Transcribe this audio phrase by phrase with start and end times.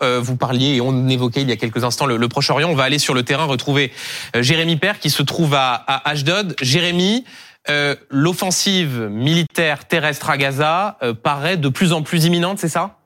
[0.00, 0.22] Info.
[0.22, 2.68] vous parliez et on évoquait il y a quelques instants le, Proche-Orient.
[2.70, 3.92] On va aller sur le terrain retrouver
[4.34, 6.54] Jérémy Père qui se trouve à, à Ashdod.
[6.60, 7.24] Jérémy,
[8.10, 12.97] l'offensive militaire terrestre à Gaza paraît de plus en plus imminente, c'est ça?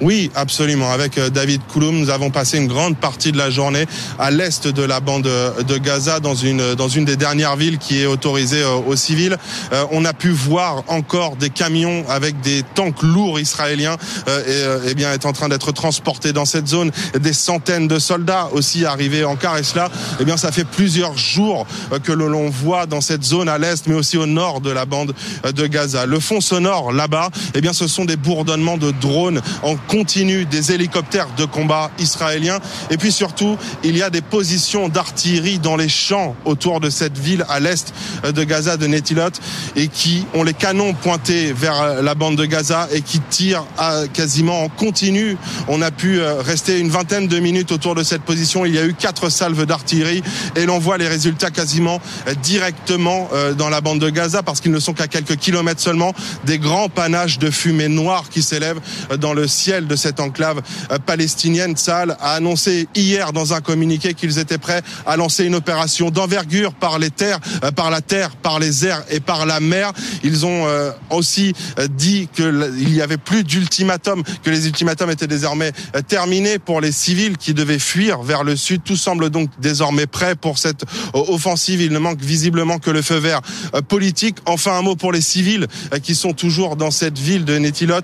[0.00, 0.90] Oui, absolument.
[0.90, 3.86] Avec euh, David Kouloum, nous avons passé une grande partie de la journée
[4.18, 8.02] à l'est de la bande de Gaza, dans une dans une des dernières villes qui
[8.02, 9.38] est autorisée euh, aux civils.
[9.72, 14.94] Euh, on a pu voir encore des camions avec des tanks lourds israéliens et, et
[14.94, 16.90] bien est en train d'être transportés dans cette zone.
[17.18, 19.90] Des centaines de soldats aussi arrivés en car et cela,
[20.20, 21.66] eh bien, ça fait plusieurs jours
[22.02, 25.14] que l'on voit dans cette zone à l'est, mais aussi au nord de la bande
[25.44, 26.06] de Gaza.
[26.06, 30.72] Le fond sonore là-bas, eh bien, ce sont des bourdonnements de drones en continue des
[30.72, 32.58] hélicoptères de combat israéliens.
[32.90, 37.18] Et puis surtout, il y a des positions d'artillerie dans les champs autour de cette
[37.18, 37.92] ville à l'est
[38.24, 39.30] de Gaza, de Netilot,
[39.74, 43.64] et qui ont les canons pointés vers la bande de Gaza et qui tirent
[44.12, 45.36] quasiment en continu.
[45.68, 48.64] On a pu euh, rester une vingtaine de minutes autour de cette position.
[48.64, 50.22] Il y a eu quatre salves d'artillerie
[50.54, 54.60] et l'on voit les résultats quasiment euh, directement euh, dans la bande de Gaza parce
[54.60, 58.80] qu'ils ne sont qu'à quelques kilomètres seulement des grands panaches de fumée noire qui s'élèvent
[59.18, 61.76] dans le ciel de cette enclave euh, palestinienne.
[61.76, 66.72] Saal a annoncé hier dans un communiqué qu'ils étaient prêts à lancer une opération d'envergure
[66.72, 69.92] par les terres, euh, par la terre, par les airs et par la mer.
[70.22, 71.52] Ils ont euh, aussi
[71.90, 75.72] dit qu'il y avait plus d'ultimatum, que les ultimatums étaient désormais
[76.08, 78.82] terminés pour les civils qui devaient fuir vers le sud.
[78.84, 81.80] Tout semble donc désormais prêt pour cette offensive.
[81.80, 83.40] Il ne manque visiblement que le feu vert
[83.88, 84.36] politique.
[84.46, 85.66] Enfin, un mot pour les civils
[86.02, 88.00] qui sont toujours dans cette ville de Netilot.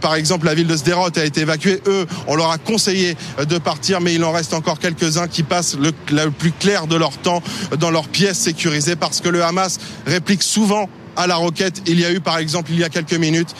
[0.00, 1.80] Par exemple, la ville de Sderot a été évacué.
[1.86, 5.76] Eux, on leur a conseillé de partir, mais il en reste encore quelques-uns qui passent
[5.76, 5.92] le,
[6.30, 7.42] plus clair de leur temps
[7.78, 11.82] dans leurs pièces sécurisées parce que le Hamas réplique souvent à la roquette.
[11.86, 13.54] Il y a eu, par exemple, il y a quelques minutes,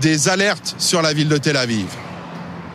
[0.00, 1.86] des alertes sur la ville de Tel Aviv.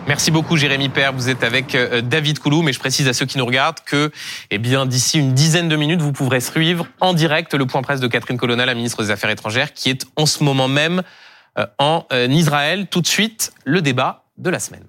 [0.07, 3.25] Merci beaucoup Jérémy Père, vous êtes avec euh, David Koulou, mais je précise à ceux
[3.25, 4.11] qui nous regardent que
[4.51, 8.01] eh bien d'ici une dizaine de minutes, vous pourrez suivre en direct le point presse
[8.01, 11.01] de Catherine Colonna, la ministre des Affaires étrangères, qui est en ce moment même euh,
[11.77, 12.87] en euh, Israël.
[12.87, 14.85] Tout de suite, le débat de la semaine.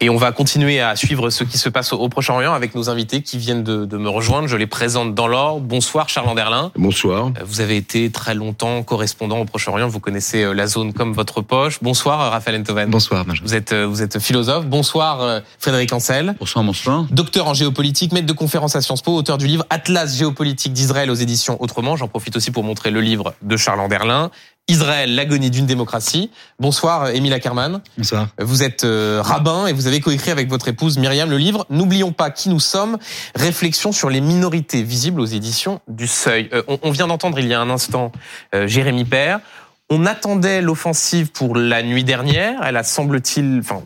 [0.00, 3.20] Et on va continuer à suivre ce qui se passe au Proche-Orient avec nos invités
[3.20, 4.46] qui viennent de, me rejoindre.
[4.46, 5.60] Je les présente dans l'ordre.
[5.62, 6.70] Bonsoir Charles Anderlin.
[6.76, 7.26] Bonsoir.
[7.26, 9.88] Euh, vous avez été très longtemps correspondant au Proche-Orient.
[9.88, 11.80] Vous connaissez euh, la zone comme votre poche.
[11.82, 12.90] Bonsoir euh, Raphaël Enthoven.
[12.90, 13.26] Bonsoir.
[13.42, 14.66] Vous êtes, vous êtes philosophe.
[14.66, 16.36] Bonsoir Frédéric Ancel.
[16.38, 17.06] Bonsoir, bonsoir.
[17.10, 21.10] Docteur en géopolitique, maître de conférence à Sciences Po, auteur du livre Atlas géopolitique d'Israël
[21.10, 21.96] aux éditions Autrement.
[21.96, 24.30] J'en profite aussi pour montrer le livre de Charles Anderlin.
[24.68, 26.30] Israël, l'agonie d'une démocratie.
[26.60, 27.80] Bonsoir, Émile Ackerman.
[27.96, 28.28] Bonsoir.
[28.38, 32.12] Vous êtes euh, rabbin et vous avez coécrit avec votre épouse Myriam le livre N'oublions
[32.12, 32.98] pas qui nous sommes,
[33.34, 36.50] réflexion sur les minorités visibles aux éditions du Seuil.
[36.52, 38.12] Euh, on, vient d'entendre il y a un instant
[38.54, 39.40] euh, Jérémy Père.
[39.88, 42.60] On attendait l'offensive pour la nuit dernière.
[42.62, 43.82] Elle a, semble-t-il, enfin,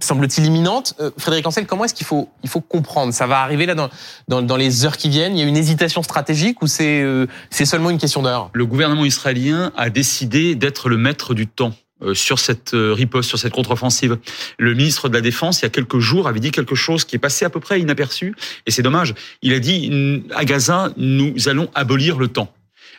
[0.00, 0.94] semble-t-il imminente.
[1.00, 3.12] Euh, Frédéric Ancel, comment est-ce qu'il faut, il faut comprendre?
[3.12, 3.88] Ça va arriver là dans,
[4.28, 5.36] dans, dans, les heures qui viennent?
[5.36, 8.50] Il y a une hésitation stratégique ou c'est euh, c'est seulement une question d'heure?
[8.52, 11.72] Le gouvernement israélien a décidé d'être le maître du temps
[12.02, 14.18] euh, sur cette riposte, sur cette contre-offensive.
[14.58, 17.16] Le ministre de la Défense, il y a quelques jours, avait dit quelque chose qui
[17.16, 18.34] est passé à peu près inaperçu,
[18.66, 19.14] et c'est dommage.
[19.42, 22.52] Il a dit, à Gaza, nous allons abolir le temps.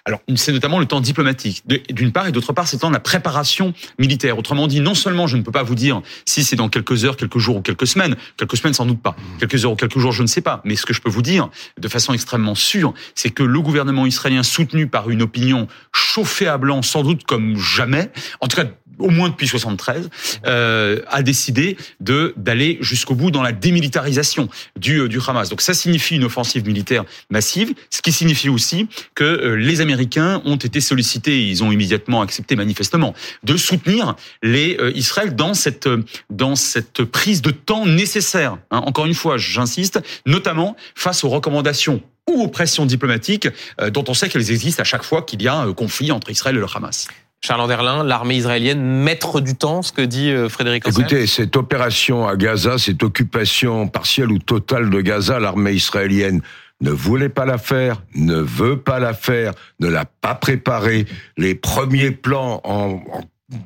[0.05, 2.93] Alors, c'est notamment le temps diplomatique, d'une part, et d'autre part, c'est le temps de
[2.93, 4.37] la préparation militaire.
[4.37, 7.17] Autrement dit, non seulement je ne peux pas vous dire si c'est dans quelques heures,
[7.17, 10.11] quelques jours ou quelques semaines, quelques semaines sans doute pas, quelques heures ou quelques jours,
[10.11, 12.93] je ne sais pas, mais ce que je peux vous dire de façon extrêmement sûre,
[13.15, 17.57] c'est que le gouvernement israélien, soutenu par une opinion chauffée à blanc, sans doute comme
[17.57, 18.11] jamais,
[18.41, 18.65] en tout cas
[18.99, 20.09] au moins depuis 73,
[20.45, 25.49] euh, a décidé de d'aller jusqu'au bout dans la démilitarisation du, euh, du Hamas.
[25.49, 30.41] Donc ça signifie une offensive militaire massive, ce qui signifie aussi que euh, les Américains
[30.45, 35.89] ont été sollicités, ils ont immédiatement accepté manifestement, de soutenir les euh, Israël dans cette
[36.29, 38.57] dans cette prise de temps nécessaire.
[38.71, 38.81] Hein.
[38.85, 43.47] Encore une fois, j'insiste, notamment face aux recommandations ou aux pressions diplomatiques
[43.91, 46.55] dont on sait qu'elles existent à chaque fois qu'il y a un conflit entre Israël
[46.55, 47.07] et le Hamas.
[47.41, 51.56] Charles Anderlin, l'armée israélienne, maître du temps, ce que dit euh, Frédéric Ancel Écoutez, cette
[51.56, 56.41] opération à Gaza, cette occupation partielle ou totale de Gaza, l'armée israélienne
[56.81, 61.06] ne voulait pas la faire, ne veut pas la faire, ne l'a pas préparée.
[61.38, 62.62] Les premiers plans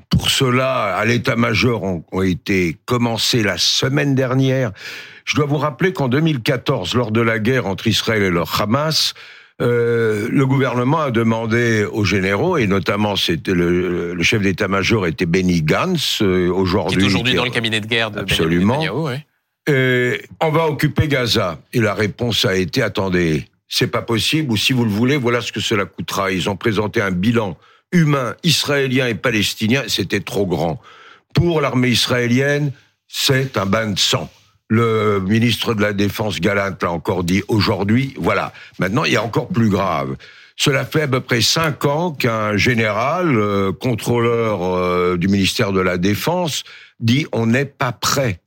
[0.10, 4.72] pour cela à l'état-major ont été commencés la semaine dernière.
[5.26, 9.14] Je dois vous rappeler qu'en 2014, lors de la guerre entre Israël et le Hamas,
[9.62, 15.62] euh, le gouvernement a demandé aux généraux, et notamment c'était le, chef d'état-major était Benny
[15.62, 16.98] Gantz, euh, aujourd'hui.
[16.98, 18.82] Qui est aujourd'hui dans le cabinet de guerre de Absolument.
[19.70, 21.60] on va occuper Gaza.
[21.72, 25.42] Et la réponse a été attendez, c'est pas possible, ou si vous le voulez, voilà
[25.42, 26.32] ce que cela coûtera.
[26.32, 27.58] Ils ont présenté un bilan
[27.92, 30.82] humain israélien et palestinien, c'était trop grand.
[31.34, 32.72] Pour l'armée israélienne,
[33.08, 34.30] c'est un bain de sang.
[34.76, 38.16] Le ministre de la Défense Galant l'a encore dit aujourd'hui.
[38.18, 38.54] Voilà.
[38.80, 40.16] Maintenant, il y a encore plus grave.
[40.56, 45.80] Cela fait à peu près cinq ans qu'un général, euh, contrôleur euh, du ministère de
[45.80, 46.64] la Défense,
[47.00, 48.40] dit on n'est pas prêt.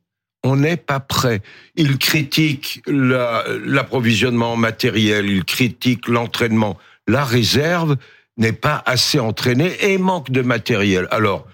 [0.42, 1.42] On n'est pas prêt.
[1.76, 6.76] Il critique l'approvisionnement matériel, il critique l'entraînement.
[7.06, 7.94] La réserve
[8.36, 11.06] n'est pas assez entraînée et manque de matériel.
[11.12, 11.46] Alors,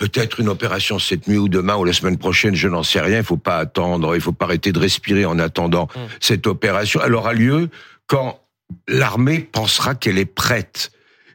[0.00, 3.18] peut-être une opération cette nuit ou demain ou la semaine prochaine, je n'en sais rien.
[3.18, 5.98] Il faut pas attendre, il faut pas arrêter de respirer en attendant mmh.
[6.20, 7.00] cette opération.
[7.04, 7.68] Elle aura lieu
[8.06, 8.40] quand
[8.88, 10.90] l'armée pensera qu'elle est prête.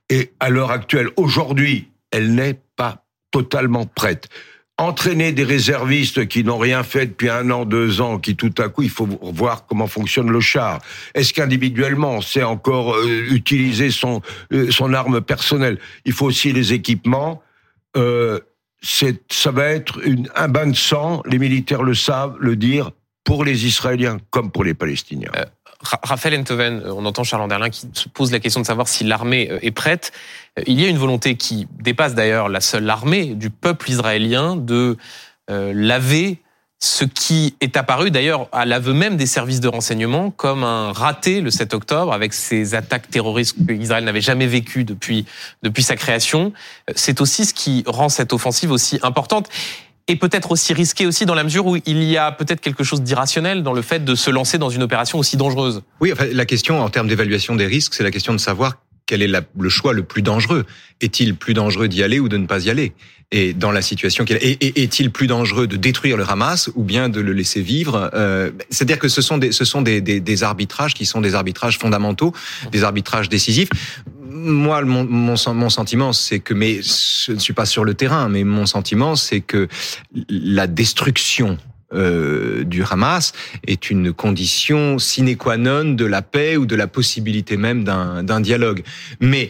[0.10, 4.30] Et à l'heure actuelle, aujourd'hui, elle n'est pas totalement prête.
[4.80, 8.68] Entraîner des réservistes qui n'ont rien fait depuis un an, deux ans, qui tout à
[8.68, 10.82] coup, il faut voir comment fonctionne le char.
[11.14, 14.22] Est-ce qu'individuellement, on sait encore euh, utiliser son,
[14.52, 15.78] euh, son arme personnelle?
[16.04, 17.44] Il faut aussi les équipements.
[17.96, 18.40] Euh,
[18.86, 20.00] ça va être
[20.36, 22.92] un bain de sang, les militaires le savent, le dire,
[23.24, 25.32] pour les Israéliens comme pour les Palestiniens.
[25.36, 25.44] Euh,
[25.82, 29.04] Raphaël Enthoven, euh, on entend Charles Anderlin qui se pose la question de savoir si
[29.04, 30.12] l'armée euh, est prête.
[30.68, 34.98] Il y a une volonté qui dépasse d'ailleurs la seule armée du peuple israélien de
[35.48, 36.40] laver
[36.86, 41.42] ce qui est apparu d'ailleurs à l'aveu même des services de renseignement comme un raté
[41.42, 45.26] le 7 octobre avec ces attaques terroristes qu'Israël n'avait jamais vécues depuis,
[45.64, 46.54] depuis sa création.
[46.96, 49.50] C'est aussi ce qui rend cette offensive aussi importante
[50.08, 53.02] et peut-être aussi risquée aussi dans la mesure où il y a peut-être quelque chose
[53.02, 55.82] d'irrationnel dans le fait de se lancer dans une opération aussi dangereuse.
[56.02, 58.76] Oui, enfin, la question en termes d'évaluation des risques, c'est la question de savoir
[59.06, 60.66] quel est le choix le plus dangereux?
[61.02, 62.94] Est-il plus dangereux d'y aller ou de ne pas y aller?
[63.32, 67.20] Et dans la situation qu'il est-il plus dangereux de détruire le Hamas ou bien de
[67.20, 68.12] le laisser vivre?
[68.14, 71.34] Euh, C'est-à-dire que ce sont des, ce sont des, des, des, arbitrages qui sont des
[71.34, 72.34] arbitrages fondamentaux,
[72.72, 73.70] des arbitrages décisifs.
[74.30, 78.30] Moi, mon, mon, mon sentiment, c'est que, mais je ne suis pas sur le terrain,
[78.30, 79.68] mais mon sentiment, c'est que
[80.30, 81.58] la destruction
[81.94, 83.34] euh, du Hamas
[83.68, 88.42] est une condition sine qua non de la paix ou de la possibilité même d'un
[88.42, 88.84] dialogue.
[89.20, 89.50] Mais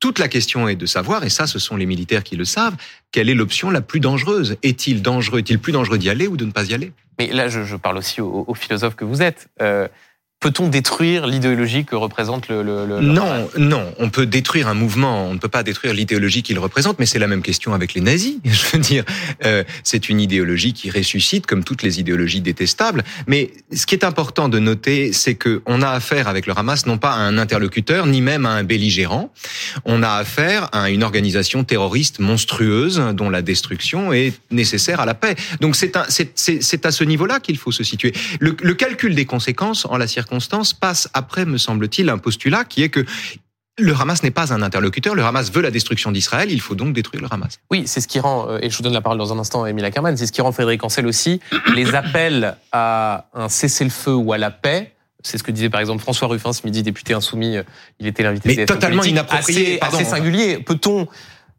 [0.00, 2.76] toute la question est de savoir, et ça ce sont les militaires qui le savent,
[3.12, 6.44] quelle est l'option la plus dangereuse Est-il dangereux, est-il plus dangereux d'y aller ou de
[6.44, 6.92] ne pas y aller?
[7.18, 9.48] Mais là, je, parle aussi aux, philosophes que vous êtes.
[9.62, 9.88] Euh,
[10.38, 13.94] Peut-on détruire l'idéologie que représente le, le, Non, non.
[13.98, 15.28] On peut détruire un mouvement.
[15.28, 16.98] On ne peut pas détruire l'idéologie qu'il représente.
[16.98, 18.36] Mais c'est la même question avec les nazis.
[18.44, 19.02] Je veux dire,
[19.46, 23.02] euh, c'est une idéologie qui ressuscite, comme toutes les idéologies détestables.
[23.26, 26.84] Mais ce qui est important de noter, c'est que on a affaire avec le Hamas
[26.84, 29.32] non pas à un interlocuteur, ni même à un belligérant.
[29.86, 35.14] On a affaire à une organisation terroriste monstrueuse dont la destruction est nécessaire à la
[35.14, 35.34] paix.
[35.62, 38.12] Donc c'est à ce niveau-là qu'il faut se situer.
[38.38, 42.64] Le, le calcul des conséquences en la circonstance circonstance passe après, me semble-t-il, un postulat
[42.64, 43.04] qui est que
[43.78, 45.14] le Hamas n'est pas un interlocuteur.
[45.14, 46.50] Le Hamas veut la destruction d'Israël.
[46.50, 47.60] Il faut donc détruire le Hamas.
[47.70, 49.66] Oui, c'est ce qui rend, euh, et je vous donne la parole dans un instant,
[49.66, 51.40] Émile Ackerman, c'est ce qui rend Frédéric Ancel aussi
[51.74, 54.92] les appels à un cessez-le-feu ou à la paix.
[55.22, 57.56] C'est ce que disait par exemple François Ruffin ce midi, député insoumis.
[57.56, 57.62] Euh,
[58.00, 58.54] il était l'invité.
[58.56, 59.78] Mais totalement inapproprié.
[59.82, 60.58] Assez, assez singulier.
[60.58, 61.06] Peut-on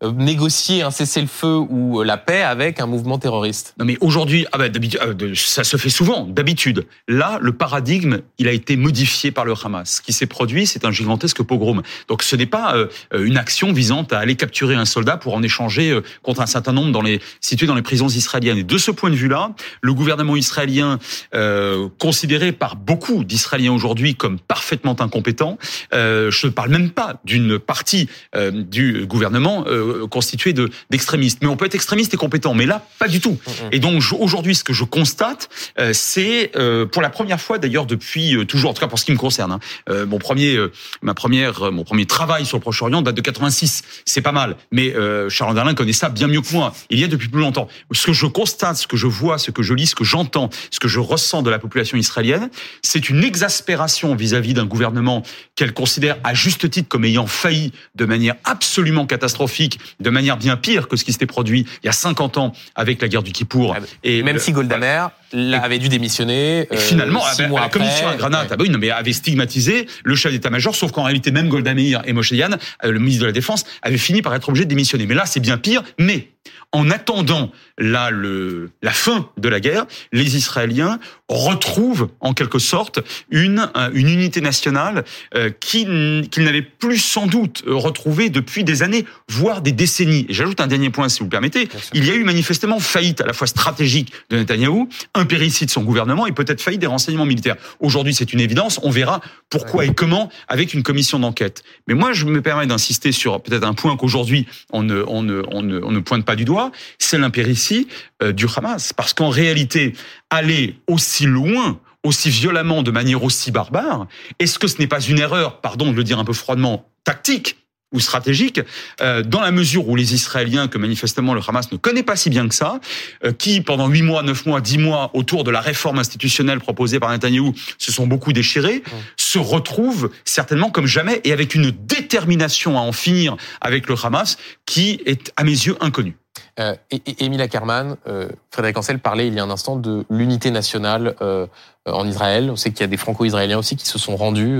[0.03, 3.73] négocier un cessez-le-feu ou euh, la paix avec un mouvement terroriste.
[3.79, 6.85] Non mais aujourd'hui, ah bah, euh, ça se fait souvent, d'habitude.
[7.07, 9.95] Là, le paradigme, il a été modifié par le Hamas.
[9.95, 11.81] Ce qui s'est produit, c'est un gigantesque pogrom.
[12.07, 12.75] Donc ce n'est pas
[13.13, 16.91] une action visant à aller capturer un soldat pour en échanger contre un certain nombre
[16.91, 17.01] dans
[17.41, 18.57] situés dans les prisons israéliennes.
[18.57, 20.99] Et de ce point de vue-là, le gouvernement israélien,
[21.33, 25.57] euh, considéré par beaucoup d'Israéliens aujourd'hui comme parfaitement incompétent,
[25.93, 31.39] euh, je ne parle même pas d'une partie du gouvernement euh, constitué de d'extrémistes.
[31.41, 33.31] Mais on peut être extrémiste et compétent, mais là, pas du tout.
[33.47, 33.69] Mm, mm.
[33.71, 37.85] Et donc aujourd'hui, ce que je constate, euh, c'est euh, pour la première fois d'ailleurs
[37.85, 39.59] depuis toujours, en tout cas pour ce qui me concerne, hein,
[40.05, 40.57] mon premier,
[41.01, 43.83] ma première, mon premier travail sur le Proche-Orient date de 86.
[44.05, 44.93] C'est pas mal, mais
[45.29, 46.73] Charles Anderlin connaît ça bien mieux que moi.
[46.89, 47.67] Il y a depuis plus longtemps.
[47.91, 50.49] Ce que je constate, ce que je vois, ce que je lis, ce que j'entends,
[50.71, 52.49] ce que je ressens de la population israélienne,
[52.81, 55.23] c'est une exaspération vis-à-vis d'un gouvernement
[55.55, 60.57] qu'elle considère à juste titre comme ayant failli de manière absolument catastrophique de manière bien
[60.57, 63.31] pire que ce qui s'était produit il y a 50 ans avec la guerre du
[63.31, 63.75] Kippour.
[63.77, 66.67] Ah, et même si Golda Meir avait dû démissionner.
[66.71, 70.91] Euh, finalement, la commission à Granate, ah bah mais avait stigmatisé le chef d'état-major, sauf
[70.91, 73.97] qu'en réalité, même Golda Meir et Moshe Yann, euh, le ministre de la Défense, avaient
[73.97, 75.05] fini par être obligés de démissionner.
[75.05, 75.83] Mais là, c'est bien pire.
[75.99, 76.29] Mais
[76.71, 82.99] en attendant là le, la fin de la guerre, les Israéliens retrouve en quelque sorte
[83.29, 85.03] une, euh, une unité nationale
[85.35, 90.25] euh, qu'il n'avait plus sans doute retrouvé depuis des années, voire des décennies.
[90.29, 91.67] Et j'ajoute un dernier point, si vous le permettez.
[91.93, 95.83] Il y a eu manifestement faillite à la fois stratégique de Netanyahou, impéritie de son
[95.83, 97.55] gouvernement et peut-être faillite des renseignements militaires.
[97.79, 98.79] Aujourd'hui, c'est une évidence.
[98.83, 101.63] On verra pourquoi et comment avec une commission d'enquête.
[101.87, 105.41] Mais moi, je me permets d'insister sur peut-être un point qu'aujourd'hui on ne, on, ne,
[105.51, 107.87] on, ne, on ne pointe pas du doigt, c'est l'impéritie
[108.21, 108.93] euh, du Hamas.
[108.93, 109.93] Parce qu'en réalité,
[110.29, 114.07] aller aussi loin, aussi violemment, de manière aussi barbare,
[114.39, 117.57] est-ce que ce n'est pas une erreur, pardon de le dire un peu froidement, tactique
[117.93, 118.59] ou stratégique,
[118.99, 122.29] euh, dans la mesure où les Israéliens, que manifestement le Hamas ne connaît pas si
[122.29, 122.81] bien que ça,
[123.23, 126.99] euh, qui pendant huit mois, neuf mois, dix mois, autour de la réforme institutionnelle proposée
[126.99, 128.83] par Netanyahou, se sont beaucoup déchirés,
[129.15, 134.37] se retrouvent certainement comme jamais et avec une détermination à en finir avec le Hamas
[134.65, 136.17] qui est à mes yeux inconnue.
[136.59, 140.51] Euh, et, Émile Ackerman, euh, Frédéric Ancel parlait il y a un instant de l'unité
[140.51, 141.45] nationale euh,
[141.85, 142.49] en Israël.
[142.51, 144.59] On sait qu'il y a des franco-israéliens aussi qui se sont rendus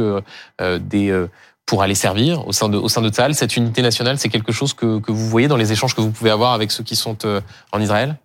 [0.61, 1.25] euh, des,
[1.65, 3.33] pour aller servir au sein de, au sein de Tzal.
[3.35, 6.11] Cette unité nationale, c'est quelque chose que, que vous voyez dans les échanges que vous
[6.11, 7.17] pouvez avoir avec ceux qui sont
[7.71, 8.15] en Israël?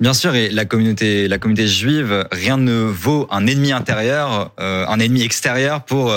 [0.00, 4.98] Bien sûr, et la communauté, la communauté juive, rien ne vaut un ennemi intérieur, un
[4.98, 6.12] ennemi extérieur pour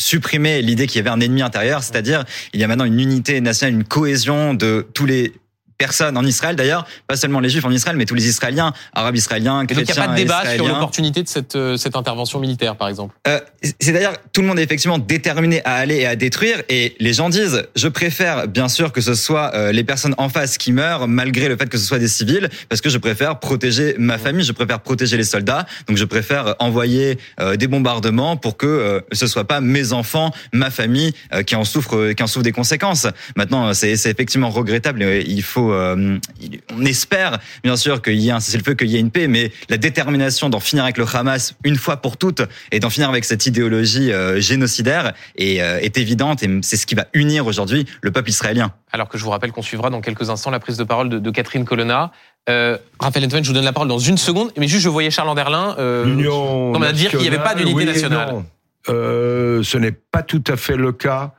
[0.00, 3.40] supprimer l'idée qu'il y avait un ennemi intérieur, c'est-à-dire il y a maintenant une unité
[3.40, 5.34] nationale, une cohésion de tous les
[5.82, 9.16] personne en Israël d'ailleurs, pas seulement les Juifs en Israël, mais tous les Israéliens, Arabes
[9.16, 9.82] israéliens, chrétiens.
[9.82, 12.76] donc il n'y a pas de débat sur l'opportunité de cette, euh, cette intervention militaire,
[12.76, 13.16] par exemple?
[13.26, 13.40] Euh,
[13.80, 17.12] c'est d'ailleurs tout le monde est effectivement déterminé à aller et à détruire, et les
[17.12, 20.70] gens disent je préfère bien sûr que ce soit euh, les personnes en face qui
[20.70, 24.18] meurent, malgré le fait que ce soit des civils, parce que je préfère protéger ma
[24.18, 29.02] famille, je préfère protéger les soldats, donc je préfère envoyer euh, des bombardements pour que
[29.10, 31.12] ce soit pas mes enfants, ma famille
[31.46, 33.08] qui en souffrent, qui en souffrent des conséquences.
[33.36, 35.02] Maintenant, c'est effectivement regrettable.
[35.02, 36.18] Il faut euh,
[36.76, 39.52] on espère bien sûr qu'il y ait un cessez-le-feu, qu'il y ait une paix, mais
[39.68, 43.24] la détermination d'en finir avec le Hamas une fois pour toutes et d'en finir avec
[43.24, 47.86] cette idéologie euh, génocidaire est, euh, est évidente et c'est ce qui va unir aujourd'hui
[48.00, 48.72] le peuple israélien.
[48.92, 51.30] Alors que je vous rappelle qu'on suivra dans quelques instants la prise de parole de,
[51.30, 52.12] Catherine Colonna.
[52.48, 55.10] Euh, Raphaël Antoine, je vous donne la parole dans une seconde, mais juste je voyais
[55.10, 56.04] Charles Anderlin euh,
[56.92, 58.42] dire qu'il n'y avait pas d'unité nationale.
[58.86, 61.32] ce n'est pas tout à fait le cas.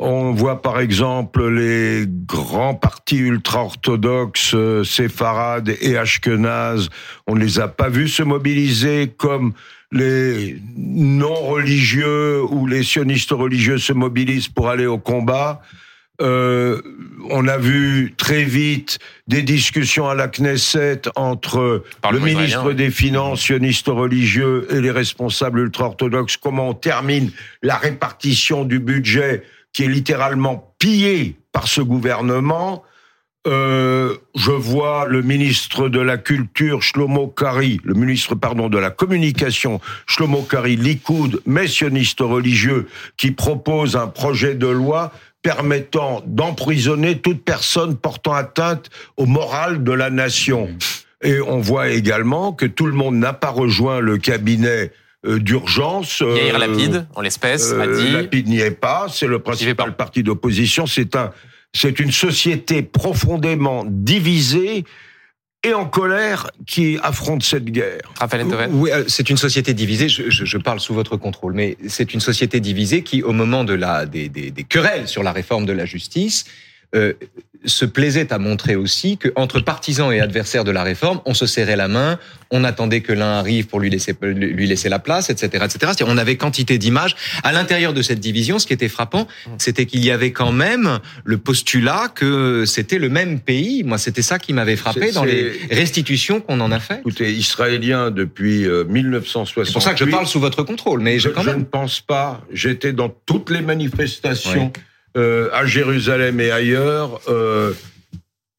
[0.00, 6.88] On voit par exemple les grands partis ultra-orthodoxes, euh, séfarades et ashkenazes,
[7.26, 9.54] on ne les a pas vus se mobiliser comme
[9.90, 15.62] les non-religieux ou les sionistes religieux se mobilisent pour aller au combat.
[16.20, 16.80] Euh,
[17.30, 23.42] on a vu très vite des discussions à la Knesset entre le ministre des Finances,
[23.42, 26.36] sioniste religieux, et les responsables ultra-orthodoxes.
[26.36, 27.30] Comment on termine
[27.62, 32.82] la répartition du budget qui est littéralement pillé par ce gouvernement.
[33.46, 38.90] Euh, je vois le ministre de la Culture, Shlomo Kari, le ministre, pardon, de la
[38.90, 47.44] Communication, Shlomo Kari, Likoud, messionniste religieux, qui propose un projet de loi permettant d'emprisonner toute
[47.44, 50.68] personne portant atteinte au moral de la nation.
[51.22, 54.92] Et on voit également que tout le monde n'a pas rejoint le cabinet
[55.24, 56.20] d'urgence.
[56.20, 58.10] Yair euh, Lapide, en l'espèce, a dit.
[58.12, 60.86] Lapide n'y est pas, c'est le principal parti d'opposition.
[60.86, 61.32] C'est un,
[61.72, 64.84] c'est une société profondément divisée
[65.64, 68.00] et en colère qui affronte cette guerre.
[68.18, 70.08] Raphaël Oui, euh, c'est une société divisée.
[70.08, 73.64] Je, je, je, parle sous votre contrôle, mais c'est une société divisée qui, au moment
[73.64, 76.44] de la des, des, des querelles sur la réforme de la justice,
[76.94, 77.12] euh,
[77.64, 81.46] se plaisait à montrer aussi que entre partisans et adversaires de la réforme, on se
[81.46, 82.18] serrait la main,
[82.50, 86.04] on attendait que l'un arrive pour lui laisser lui laisser la place, etc., etc.
[86.06, 88.58] On avait quantité d'images à l'intérieur de cette division.
[88.58, 89.26] Ce qui était frappant,
[89.58, 93.82] c'était qu'il y avait quand même le postulat que c'était le même pays.
[93.84, 97.00] Moi, c'était ça qui m'avait frappé dans les restitutions qu'on en a fait.
[97.00, 99.58] Écoutez, israélien depuis 1960.
[99.58, 101.54] Euh, C'est pour ça que je parle sous votre contrôle, mais je, quand même...
[101.54, 102.40] je ne pense pas.
[102.52, 104.72] J'étais dans toutes les manifestations.
[105.16, 107.72] Euh, à Jérusalem et ailleurs, euh,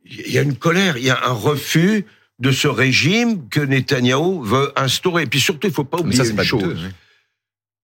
[0.04, 2.06] il y a une colère, il y a un refus
[2.40, 5.24] de ce régime que Netanyahou veut instaurer.
[5.24, 6.90] Et puis surtout, il ne faut pas oublier une chose.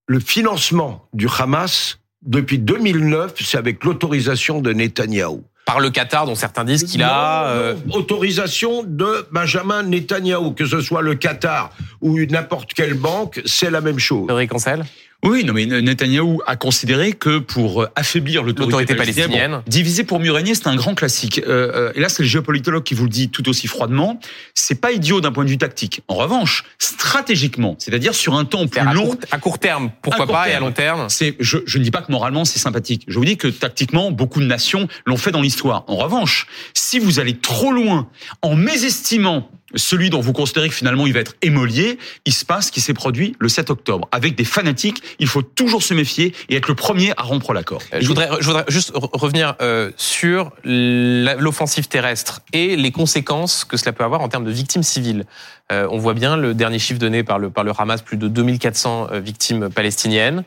[0.08, 5.44] Le financement du Hamas, depuis 2009, c'est avec l'autorisation de Netanyahou.
[5.66, 7.48] Par le Qatar, dont certains disent qu'il a...
[7.48, 13.70] Euh, autorisation de Benjamin Netanyahou, que ce soit le Qatar ou n'importe quelle banque, c'est
[13.70, 14.26] la même chose.
[14.26, 14.84] Frédéric Ancel?
[15.24, 20.30] Oui, non, mais Netanyahou a considéré que pour euh, affaiblir l'autorité palestinienne, diviser pour mieux
[20.30, 21.40] régner, c'est un grand classique.
[21.46, 24.20] Euh, euh, et là, c'est le géopolitologue qui vous le dit tout aussi froidement.
[24.54, 26.02] C'est pas idiot d'un point de vue tactique.
[26.08, 30.52] En revanche, stratégiquement, c'est-à-dire sur un temps plus long, à court terme, pourquoi pas, et
[30.52, 31.06] à long terme.
[31.08, 33.04] C'est, je, je ne dis pas que moralement c'est sympathique.
[33.08, 35.84] Je vous dis que tactiquement, beaucoup de nations l'ont fait dans l'histoire.
[35.88, 38.08] En revanche, si vous allez trop loin
[38.42, 42.66] en mésestimant celui dont vous considérez que finalement il va être émolié, il se passe
[42.66, 44.08] ce qui s'est produit le 7 octobre.
[44.12, 47.82] Avec des fanatiques, il faut toujours se méfier et être le premier à rompre l'accord.
[47.92, 53.76] Euh, je voudrais, je voudrais juste revenir euh, sur l'offensive terrestre et les conséquences que
[53.76, 55.24] cela peut avoir en termes de victimes civiles.
[55.72, 58.28] Euh, on voit bien le dernier chiffre donné par le, par le Hamas, plus de
[58.28, 60.44] 2400 victimes palestiniennes.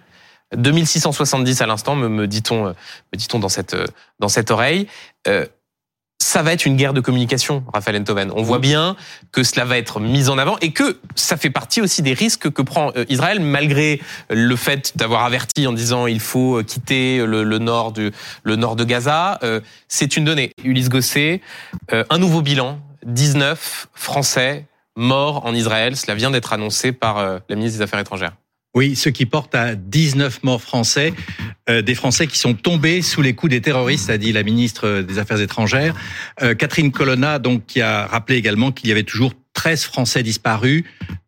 [0.56, 3.76] 2670 à l'instant, me, me dit-on, me dit-on dans cette
[4.20, 4.88] dans cette oreille.
[5.28, 5.46] Euh,
[6.22, 8.32] ça va être une guerre de communication, Raphaël Enthoven.
[8.36, 8.96] On voit bien
[9.32, 12.52] que cela va être mis en avant et que ça fait partie aussi des risques
[12.52, 14.00] que prend euh, Israël, malgré
[14.30, 18.12] le fait d'avoir averti en disant il faut quitter le, nord du
[18.44, 19.40] le nord de Gaza.
[19.44, 20.52] Euh, c'est une donnée.
[20.64, 21.42] Ulysse Gosset,
[21.94, 25.96] euh, un nouveau bilan 19 Français morts en Israël.
[25.96, 28.34] Cela vient d'être annoncé par la ministre des Affaires étrangères.
[28.76, 31.14] Oui, ce qui porte à 19 morts français,
[31.70, 35.02] euh, des Français qui sont tombés sous les coups des terroristes, a dit la ministre
[35.02, 35.96] des Affaires étrangères.
[36.44, 40.84] Euh, Catherine Colonna, donc, qui a rappelé également qu'il y avait toujours 13 Français disparus,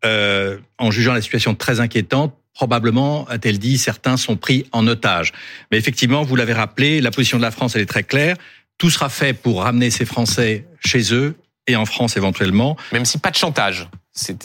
[0.06, 2.36] euh, en jugeant la situation très inquiétante.
[2.54, 5.32] Probablement, a-t-elle dit, certains sont pris en otage.
[5.72, 8.36] Mais effectivement, vous l'avez rappelé, la position de la France, elle est très claire.
[8.78, 12.78] Tout sera fait pour ramener ces Français chez eux et en France éventuellement.
[12.92, 13.88] Même si pas de chantage.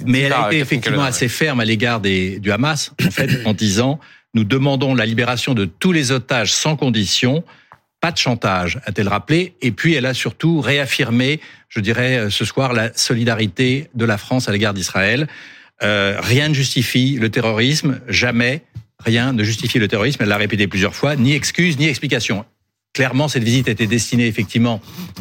[0.05, 4.01] Mais elle a été effectivement assez ferme à l'égard du Hamas, en fait, en disant
[4.37, 7.43] nous demandons la libération de tous les otages sans condition.
[8.03, 9.55] Pas de chantage, a-t-elle rappelé.
[9.63, 14.19] Et puis, elle a surtout réaffirmé, je dirais, euh, ce soir, la solidarité de la
[14.19, 15.27] France à l'égard d'Israël.
[15.83, 18.63] Euh, rien ne justifie le terrorisme, jamais
[18.99, 20.23] rien ne justifie le terrorisme.
[20.23, 22.45] Elle l'a répété plusieurs fois, ni excuse, ni explication.
[22.93, 24.81] Clairement, cette visite était destinée effectivement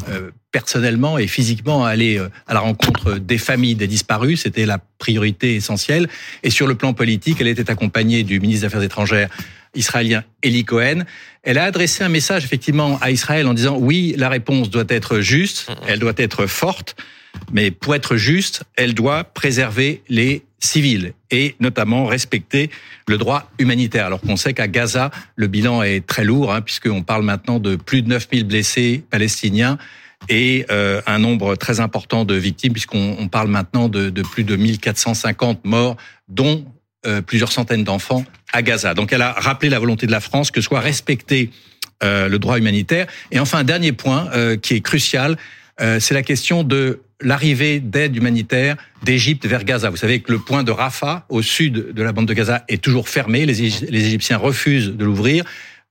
[0.10, 4.44] euh, personnellement et physiquement à aller euh, à la rencontre des familles des disparus.
[4.44, 6.08] C'était la priorité essentielle.
[6.44, 9.28] Et sur le plan politique, elle était accompagnée du ministre des Affaires étrangères
[9.76, 11.04] israélien Eli Cohen.
[11.44, 15.20] Elle a adressé un message effectivement à Israël en disant oui, la réponse doit être
[15.20, 16.96] juste, elle doit être forte,
[17.52, 22.70] mais pour être juste, elle doit préserver les civils et notamment respecter
[23.10, 24.06] le droit humanitaire.
[24.06, 27.76] Alors qu'on sait qu'à Gaza, le bilan est très lourd, hein, puisqu'on parle maintenant de
[27.76, 29.78] plus de 9000 blessés palestiniens
[30.30, 34.56] et euh, un nombre très important de victimes, puisqu'on parle maintenant de, de, plus de
[34.56, 36.66] 1450 morts, dont
[37.06, 38.94] euh, plusieurs centaines d'enfants à Gaza.
[38.94, 41.52] Donc elle a rappelé la volonté de la France que soit respecté
[42.04, 43.08] euh, le droit humanitaire.
[43.32, 44.30] Et enfin, un dernier point
[44.62, 45.38] qui est crucial,
[45.78, 49.90] c'est la question de l'arrivée d'aide humanitaire d'Égypte vers Gaza.
[49.90, 52.82] Vous savez que le point de Rafah, au sud de la bande de Gaza, est
[52.82, 53.46] toujours fermé.
[53.46, 55.44] Les, Égyptiens refusent de l'ouvrir.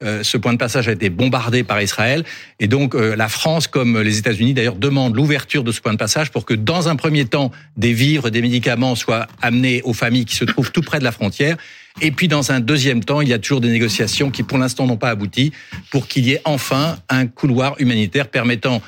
[0.03, 2.25] Euh, ce point de passage a été bombardé par Israël.
[2.59, 5.99] Et donc euh, la France, comme les États-Unis d'ailleurs, demandent l'ouverture de ce point de
[5.99, 10.25] passage pour que dans un premier temps, des vivres, des médicaments soient amenés aux familles
[10.25, 11.57] qui se trouvent tout près de la frontière.
[12.01, 14.87] Et puis dans un deuxième temps, il y a toujours des négociations qui pour l'instant
[14.87, 15.53] n'ont pas abouti
[15.93, 18.83] pour qu'il y ait enfin un couloir humanitaire permettant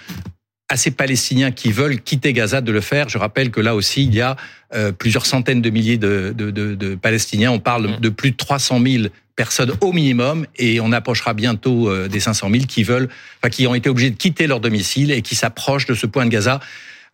[0.69, 3.09] à ces Palestiniens qui veulent quitter Gaza de le faire.
[3.09, 4.37] Je rappelle que là aussi, il y a
[4.75, 7.53] euh, plusieurs centaines de milliers de, de, de, de, Palestiniens.
[7.53, 8.01] On parle mm.
[8.01, 9.05] de plus de 300 000
[9.37, 13.67] personnes au minimum, et on approchera bientôt euh, des 500 000 qui veulent, enfin, qui
[13.67, 16.61] ont été obligés de quitter leur domicile et qui s'approchent de ce point de Gaza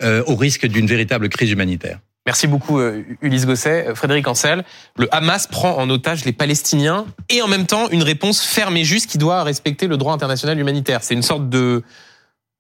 [0.03, 1.99] euh, au risque d'une véritable crise humanitaire.
[2.25, 2.81] Merci beaucoup
[3.21, 3.97] Ulysse Gosset.
[3.97, 4.63] Frédéric Ancel,
[4.97, 8.85] le Hamas prend en otage les Palestiniens et en même temps une réponse ferme et
[8.85, 11.03] juste qui doit respecter le droit international humanitaire.
[11.03, 11.83] C'est une sorte de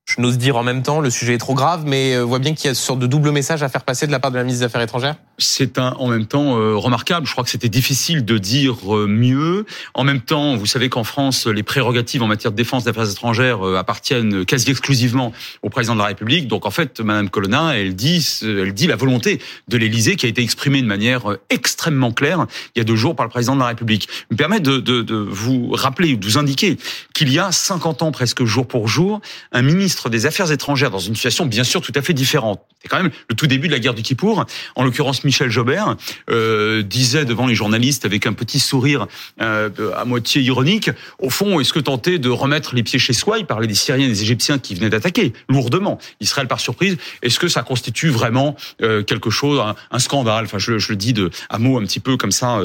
[0.05, 2.55] je n'ose dire en même temps, le sujet est trop grave, mais euh, voit bien
[2.55, 4.37] qu'il y a une sorte de double message à faire passer de la part de
[4.37, 5.17] la ministre des Affaires étrangères.
[5.45, 7.27] C'est un en même temps euh, remarquable.
[7.27, 9.67] Je crois que c'était difficile de dire euh, mieux.
[9.95, 13.63] En même temps, vous savez qu'en France, les prérogatives en matière de défense d'affaires étrangères
[13.63, 16.49] appartiennent quasi exclusivement au président de la République.
[16.49, 20.29] Donc en fait, Madame Colonna, elle dit, elle dit la volonté de l'Élysée qui a
[20.29, 23.61] été exprimée de manière extrêmement claire il y a deux jours par le président de
[23.61, 24.09] la République.
[24.31, 26.77] me permet de, de, de vous rappeler ou de vous indiquer
[27.15, 29.21] qu'il y a 50 ans presque jour pour jour,
[29.53, 32.61] un ministre des Affaires étrangères dans une situation bien sûr tout à fait différente.
[32.83, 34.45] C'est quand même le tout début de la guerre du Kippour.
[34.75, 35.97] En l'occurrence, Michel Jobert
[36.29, 39.07] euh, disait devant les journalistes avec un petit sourire
[39.41, 43.39] euh, à moitié ironique, au fond, est-ce que tenter de remettre les pieds chez soi
[43.39, 46.99] Il parlait des Syriens et des Égyptiens qui venaient d'attaquer lourdement Israël par surprise.
[47.23, 49.59] Est-ce que ça constitue vraiment euh, quelque chose,
[49.91, 50.45] un, scandale?
[50.45, 52.61] Enfin, je, je, le dis de à mots un petit peu comme ça.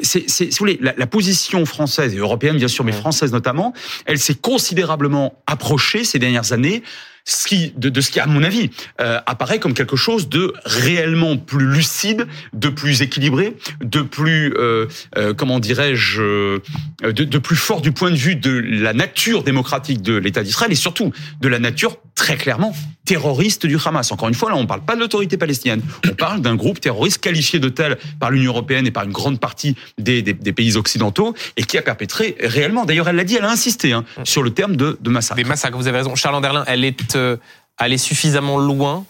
[0.00, 3.74] C'est, si vous voulez, la, la, position française et européenne, bien sûr, mais française notamment,
[4.06, 6.82] elle s'est considérablement approchée ces dernières années
[7.28, 8.70] ce qui, de, ce qui, à mon avis,
[9.02, 14.86] euh, apparaît comme quelque chose de réellement plus lucide, de plus équilibré, de plus, euh,
[15.18, 16.58] euh, comment dirais-je,
[17.02, 20.72] de, de, plus fort du point de vue de la nature démocratique de l'État d'Israël
[20.72, 24.12] et surtout de la nature très clairement terroriste du Hamas.
[24.12, 26.80] Encore une fois, là, on ne parle pas de l'autorité palestinienne, on parle d'un groupe
[26.80, 30.52] terroriste qualifié de tel par l'Union européenne et par une grande partie des, des, des,
[30.52, 32.84] pays occidentaux et qui a perpétré réellement.
[32.84, 35.36] D'ailleurs, elle l'a dit, elle a insisté hein, sur le terme de, de massacre.
[35.36, 35.78] Des massacres.
[35.78, 36.64] Vous avez raison, Charles Anderlin.
[36.66, 37.36] Elle est euh,
[37.76, 39.04] allée suffisamment loin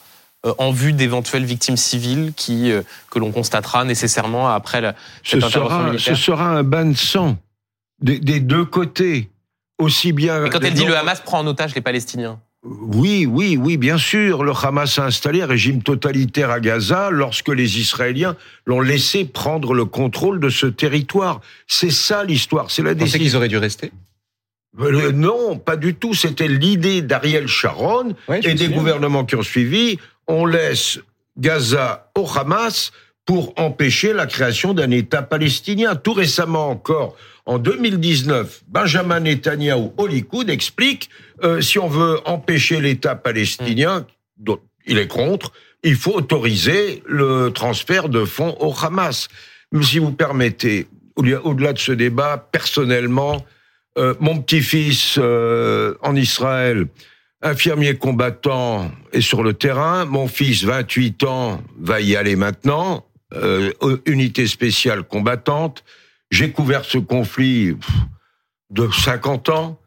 [0.59, 2.71] en vue d'éventuelles victimes civiles qui
[3.11, 4.95] que l'on constatera nécessairement après la,
[5.25, 7.37] cette ce sera, Ce sera un bain de sang
[8.01, 9.31] des, des deux côtés,
[9.79, 10.41] aussi bien.
[10.41, 12.41] Mais quand elle dit le Hamas prend en otage les Palestiniens.
[12.65, 14.43] Oui, oui, oui, bien sûr.
[14.43, 19.75] Le Hamas a installé un régime totalitaire à Gaza lorsque les Israéliens l'ont laissé prendre
[19.75, 21.41] le contrôle de ce territoire.
[21.69, 22.71] C'est ça l'histoire.
[22.71, 23.21] C'est la décision.
[23.21, 23.93] qu'ils auraient dû rester?
[24.81, 26.15] Euh, non, pas du tout.
[26.15, 29.99] C'était l'idée d'Ariel Sharon et des gouvernements qui ont suivi.
[30.27, 31.01] On laisse
[31.39, 32.93] Gaza au Hamas
[33.25, 35.97] pour empêcher la création d'un État palestinien.
[35.97, 41.11] Tout récemment encore, en 2019, Benjamin Netanyahu au Likoud explique
[41.45, 45.53] euh, si on veut empêcher l'État palestinien, dont il est contre,
[45.83, 49.29] il faut autoriser le transfert de fonds au Hamas.
[49.73, 53.45] Mais si vous permettez, au-delà de ce débat, personnellement,
[53.99, 56.87] euh, mon petit-fils euh, en Israël,
[57.43, 60.05] infirmier combattant, est sur le terrain.
[60.05, 63.05] Mon fils, 28 ans, va y aller maintenant.
[64.07, 65.85] unité spéciale combattante.
[66.31, 67.77] J'ai couvert ce conflit
[68.71, 69.79] de 50 ans.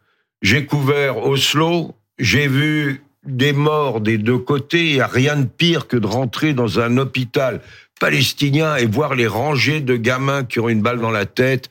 [0.41, 1.95] J'ai couvert Oslo.
[2.19, 4.87] J'ai vu des morts des deux côtés.
[4.87, 7.61] Il n'y a rien de pire que de rentrer dans un hôpital
[7.99, 11.69] palestinien et voir les rangées de gamins qui ont une balle dans la tête,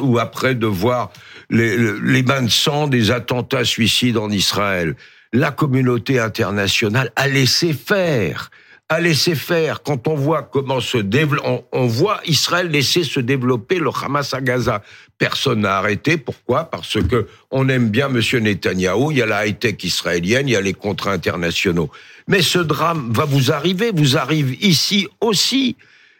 [0.00, 1.12] ou après de voir
[1.50, 4.96] les, les bains de sang des attentats suicides en Israël.
[5.32, 8.50] La communauté internationale a laissé faire
[8.88, 9.82] a laissé faire.
[9.82, 14.40] Quand on voit comment se développe, on, voit Israël laisser se développer le Hamas à
[14.40, 14.82] Gaza.
[15.18, 16.16] Personne n'a arrêté.
[16.16, 16.64] Pourquoi?
[16.64, 19.10] Parce que on aime bien Monsieur Netanyahou.
[19.10, 21.90] Il y a la high-tech israélienne, il y a les contrats internationaux.
[22.28, 25.76] Mais ce drame va vous arriver, vous arrive ici aussi.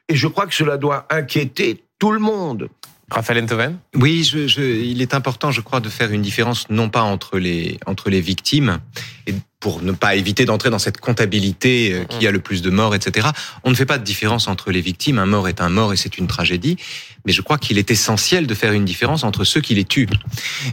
[0.09, 2.69] Et je crois que cela doit inquiéter tout le monde.
[3.15, 3.47] Raphaël
[3.95, 7.39] Oui, je, je, il est important, je crois, de faire une différence non pas entre
[7.39, 8.81] les entre les victimes
[9.27, 12.69] et pour ne pas éviter d'entrer dans cette comptabilité euh, qui a le plus de
[12.69, 13.29] morts, etc.
[13.63, 15.19] On ne fait pas de différence entre les victimes.
[15.19, 16.77] Un mort est un mort et c'est une tragédie.
[17.27, 20.09] Mais je crois qu'il est essentiel de faire une différence entre ceux qui les tuent.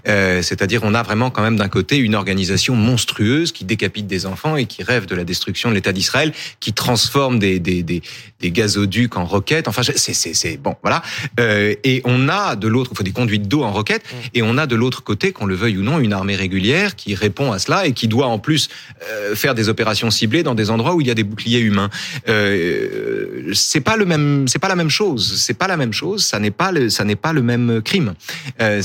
[0.07, 4.25] Euh, C'est-à-dire, on a vraiment quand même d'un côté une organisation monstrueuse qui décapite des
[4.25, 8.01] enfants et qui rêve de la destruction de l'État d'Israël, qui transforme des, des, des,
[8.39, 9.67] des gazoducs en roquettes.
[9.67, 11.01] Enfin, c'est c'est bon, voilà.
[11.39, 14.17] Euh, et on a de l'autre, il faut des conduites d'eau en roquettes, mm.
[14.33, 17.15] et on a de l'autre côté, qu'on le veuille ou non, une armée régulière qui
[17.15, 18.69] répond à cela et qui doit en plus
[19.09, 21.89] euh, faire des opérations ciblées dans des endroits où il y a des boucliers humains.
[22.27, 25.37] Euh, c'est pas le même, c'est pas la même chose.
[25.37, 26.23] C'est pas la même chose.
[26.23, 28.13] Ça n'est pas le, ça n'est pas le même crime.
[28.59, 28.81] Euh,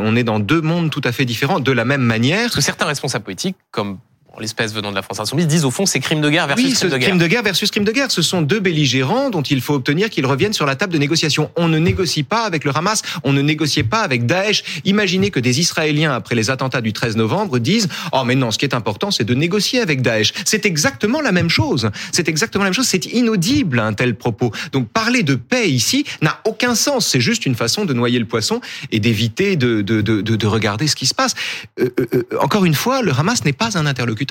[0.00, 1.60] on est dans deux mondes tout à fait différents.
[1.60, 2.44] De la même manière.
[2.44, 3.98] Parce que certains responsables politiques, comme
[4.40, 6.90] l'espèce venant de la France insoumise, disent au fond c'est crime de guerre versus crime
[6.90, 7.08] de guerre.
[7.08, 8.10] crime de guerre versus crime de guerre.
[8.10, 11.50] Ce sont deux belligérants dont il faut obtenir qu'ils reviennent sur la table de négociation.
[11.56, 14.82] On ne négocie pas avec le Hamas, on ne négociait pas avec Daesh.
[14.84, 18.58] Imaginez que des Israéliens, après les attentats du 13 novembre, disent «Oh mais non, ce
[18.58, 20.32] qui est important, c'est de négocier avec Daesh».
[20.44, 21.90] C'est exactement la même chose.
[22.12, 22.88] C'est exactement la même chose.
[22.88, 24.52] C'est inaudible un tel propos.
[24.72, 27.06] Donc parler de paix ici n'a aucun sens.
[27.06, 30.86] C'est juste une façon de noyer le poisson et d'éviter de, de, de, de, regarder
[30.86, 31.34] ce qui se passe.
[31.80, 34.27] Euh, euh, euh, encore une fois, le Hamas n'est pas un interlocuteur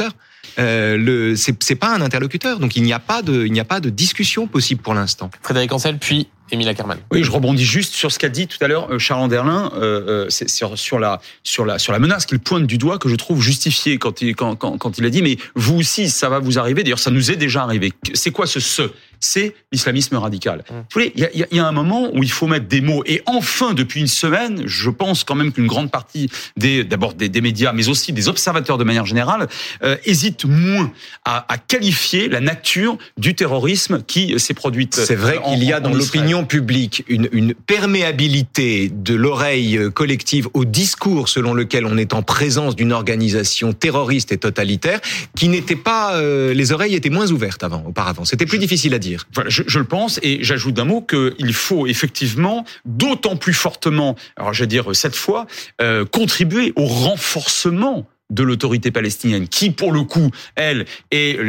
[0.59, 3.65] euh, le c'est pas un interlocuteur, donc il n'y a pas de il n'y a
[3.65, 5.29] pas de discussion possible pour l'instant.
[5.41, 6.97] Frédéric Ancel, puis Émile Ackerman.
[7.11, 10.27] Oui, je rebondis juste sur ce qu'a dit tout à l'heure euh, Charles Anderlin euh,
[10.27, 13.15] euh sur, sur, la, sur, la, sur la menace qu'il pointe du doigt que je
[13.15, 16.39] trouve justifiée quand il, quand, quand, quand il a dit mais vous aussi ça va
[16.39, 16.83] vous arriver.
[16.83, 17.93] D'ailleurs ça nous est déjà arrivé.
[18.13, 18.83] C'est quoi ce ce
[19.19, 20.59] c'est l'islamisme radical.
[20.59, 20.73] Mmh.
[20.73, 23.03] Vous voyez, il y a, y a, un moment où il faut mettre des mots.
[23.05, 27.29] Et enfin, depuis une semaine, je pense quand même qu'une grande partie des, d'abord des,
[27.29, 29.47] des, médias, mais aussi des observateurs de manière générale,
[29.83, 30.91] euh, hésitent moins
[31.25, 34.95] à, à, qualifier la nature du terrorisme qui s'est produite.
[34.95, 40.65] C'est vrai qu'il y a dans l'opinion public une, une perméabilité de l'oreille collective au
[40.65, 44.99] discours selon lequel on est en présence d'une organisation terroriste et totalitaire
[45.35, 48.99] qui n'était pas euh, les oreilles étaient moins ouvertes avant auparavant c'était plus difficile à
[48.99, 53.53] dire voilà, je, je le pense et j'ajoute d'un mot qu'il faut effectivement d'autant plus
[53.53, 55.47] fortement alors je vais dire cette fois
[55.81, 61.39] euh, contribuer au renforcement de l'autorité palestinienne, qui pour le coup, elle, est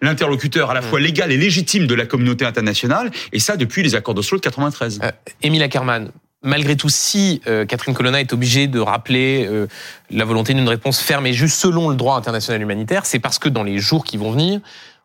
[0.00, 1.02] l'interlocuteur à la fois mm.
[1.02, 5.00] légal et légitime de la communauté internationale, et ça depuis les accords d'Oslo de 93.
[5.02, 5.10] Euh,
[5.42, 6.10] Émile Ackerman,
[6.42, 9.66] malgré tout, si euh, Catherine Colonna est obligée de rappeler euh,
[10.10, 13.48] la volonté d'une réponse ferme et juste selon le droit international humanitaire, c'est parce que
[13.48, 14.60] dans les jours qui vont venir,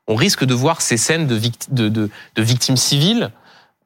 [0.09, 3.31] on risque de voir ces scènes de, victimes civiles.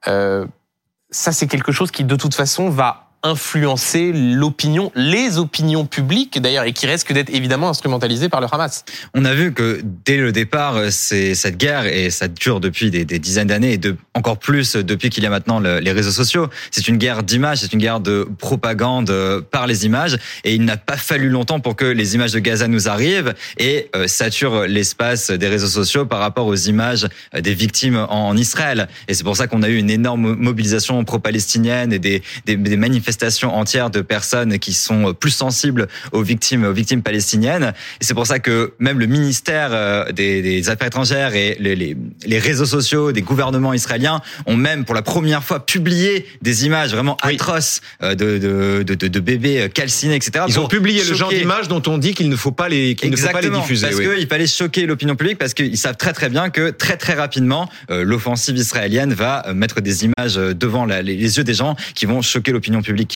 [0.04, 6.66] ça, c'est quelque chose qui, de toute façon, va influencer l'opinion, les opinions publiques d'ailleurs,
[6.66, 8.84] et qui risquent d'être évidemment instrumentalisées par le Hamas.
[9.14, 13.06] On a vu que dès le départ, c'est cette guerre et ça dure depuis des,
[13.06, 13.80] dizaines d'années et
[14.14, 16.50] encore plus depuis qu'il y a maintenant les réseaux sociaux.
[16.72, 20.66] C'est une guerre d'images, c'est une guerre de propagande euh, par les images et il
[20.66, 24.68] n'a pas fallu longtemps pour que les images de Gaza nous arrivent et euh, saturent
[24.68, 28.90] l'espace des réseaux sociaux par rapport aux images des victimes en Israël.
[29.08, 32.78] Et c'est pour ça qu'on a eu une énorme mobilisation pro-palestinienne et des, des, des
[32.78, 33.13] manifestations
[33.54, 37.74] entières de personnes qui sont plus sensibles aux victimes, aux victimes palestiniennes.
[38.02, 41.76] Et c'est pour ça que même le ministère euh, des, des Affaires étrangères et les,
[41.76, 41.96] les,
[42.26, 46.92] les, réseaux sociaux des gouvernements israéliens ont même pour la première fois publié des images
[46.92, 50.46] vraiment atroces euh, de, de, de, de, bébés calcinés, etc.
[50.48, 53.12] Ils ont publié le genre d'images dont on dit qu'il ne faut pas les, qu'il
[53.12, 53.88] ne faut pas les diffuser.
[53.88, 57.14] Parce qu'il fallait choquer l'opinion publique, parce qu'ils savent très très bien que très très
[57.14, 62.06] rapidement, euh, l'offensive israélienne va mettre des images devant la, les yeux des gens qui
[62.06, 63.03] vont choquer l'opinion publique